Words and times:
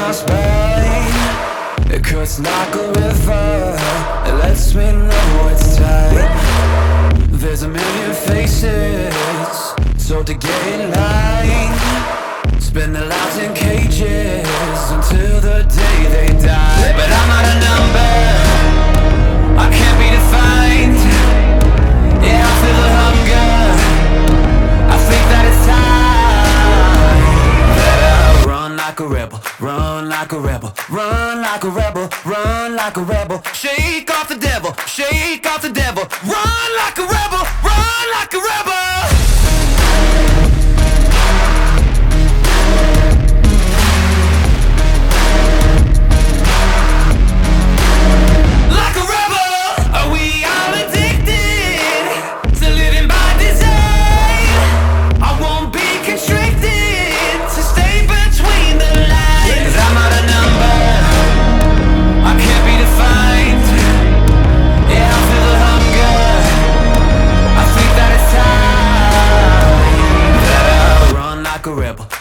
my 0.00 0.12
spine 0.12 1.92
It 1.94 2.02
cuts 2.04 2.38
like 2.40 2.74
a 2.74 2.86
river. 3.00 3.76
It 4.28 4.34
lets 4.44 4.74
me 4.74 4.92
know 4.92 5.48
it's 5.52 5.76
time. 5.76 7.28
There's 7.42 7.62
a 7.62 7.68
million 7.68 8.12
faces 8.28 9.14
So 9.98 10.22
to 10.22 10.34
get 10.34 10.62
in 10.74 10.90
line. 10.90 12.60
Spend 12.60 12.94
their 12.94 13.06
lives 13.06 13.38
in 13.44 13.52
like 29.00 29.10
a 29.10 29.14
rebel, 29.14 29.40
run 29.60 30.08
like 30.10 30.32
a 30.32 30.38
rebel, 30.38 30.74
run 30.90 31.40
like 31.40 31.64
a 31.64 31.70
rebel, 31.70 32.10
run 32.26 32.76
like 32.76 32.96
a 32.98 33.02
rebel. 33.02 33.42
Shake 33.54 34.10
off 34.10 34.28
the 34.28 34.34
devil, 34.34 34.74
shake 34.86 35.46
off 35.46 35.62
the 35.62 35.70
devil. 35.70 36.02
Run 36.24 36.68
like 36.76 36.98
a 36.98 37.06
rebel, 37.08 37.42
run 37.64 37.99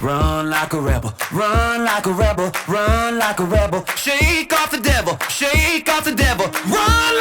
run 0.00 0.50
like 0.50 0.72
a 0.72 0.80
rebel, 0.80 1.12
run 1.32 1.84
like 1.84 2.06
a 2.06 2.12
rebel, 2.12 2.52
run 2.68 3.18
like 3.18 3.40
a 3.40 3.44
rebel. 3.44 3.84
Shake 3.96 4.52
off 4.52 4.70
the 4.70 4.80
devil, 4.80 5.18
shake 5.28 5.88
off 5.88 6.04
the 6.04 6.14
devil. 6.14 6.46
Run 6.46 7.15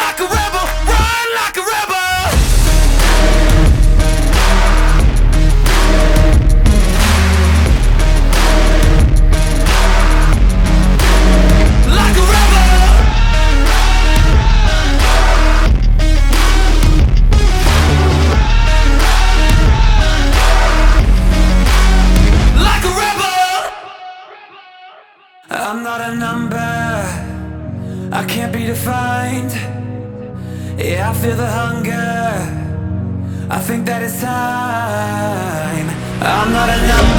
not 25.86 26.02
a 26.02 26.16
number. 26.16 26.58
I 28.12 28.26
can't 28.28 28.52
be 28.52 28.66
defined. 28.66 29.52
Yeah, 30.80 31.12
I 31.12 31.14
feel 31.14 31.36
the 31.36 31.48
hunger. 31.48 32.32
I 33.52 33.60
think 33.60 33.86
that 33.86 34.02
it's 34.02 34.20
time. 34.20 35.88
I'm 36.22 36.52
not 36.52 36.70
a 36.70 36.88
number. 36.88 37.15